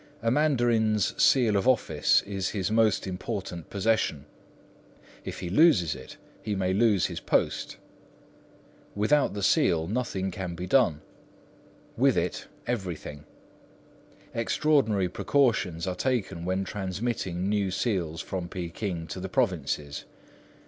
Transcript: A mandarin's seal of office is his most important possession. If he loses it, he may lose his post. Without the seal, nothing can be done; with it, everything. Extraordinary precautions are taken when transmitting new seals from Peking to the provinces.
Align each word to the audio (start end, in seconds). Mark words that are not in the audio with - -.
A 0.23 0.31
mandarin's 0.31 1.13
seal 1.21 1.55
of 1.55 1.67
office 1.67 2.23
is 2.23 2.49
his 2.49 2.71
most 2.71 3.05
important 3.05 3.69
possession. 3.69 4.25
If 5.23 5.41
he 5.41 5.49
loses 5.51 5.93
it, 5.93 6.17
he 6.41 6.55
may 6.55 6.73
lose 6.73 7.05
his 7.05 7.19
post. 7.19 7.77
Without 8.95 9.35
the 9.35 9.43
seal, 9.43 9.85
nothing 9.85 10.31
can 10.31 10.55
be 10.55 10.65
done; 10.65 11.01
with 11.95 12.17
it, 12.17 12.47
everything. 12.65 13.25
Extraordinary 14.33 15.07
precautions 15.07 15.85
are 15.85 15.93
taken 15.95 16.45
when 16.45 16.63
transmitting 16.63 17.47
new 17.47 17.69
seals 17.69 18.21
from 18.21 18.49
Peking 18.49 19.05
to 19.05 19.19
the 19.19 19.29
provinces. 19.29 20.05